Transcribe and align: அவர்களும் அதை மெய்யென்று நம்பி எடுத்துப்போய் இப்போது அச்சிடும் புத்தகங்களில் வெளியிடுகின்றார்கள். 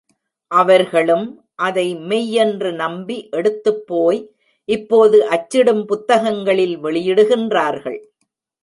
அவர்களும் 0.51 1.27
அதை 1.55 1.85
மெய்யென்று 2.09 2.71
நம்பி 2.73 3.17
எடுத்துப்போய் 3.31 4.21
இப்போது 4.69 5.19
அச்சிடும் 5.29 5.85
புத்தகங்களில் 5.85 6.77
வெளியிடுகின்றார்கள். 6.83 7.99